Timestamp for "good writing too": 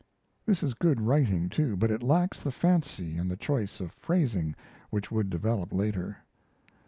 0.73-1.77